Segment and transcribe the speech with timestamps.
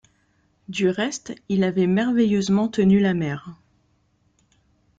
[0.67, 3.55] Du reste, il avait merveilleusement tenu la mer.